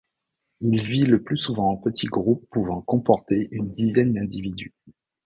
Il 0.61 0.83
vit 0.83 1.03
le 1.03 1.21
plus 1.21 1.37
souvent 1.37 1.69
en 1.73 1.77
petits 1.77 2.07
groupes 2.07 2.47
pouvant 2.49 2.81
comporter 2.81 3.49
une 3.51 3.71
dizaine 3.71 4.13
d'individus. 4.13 4.73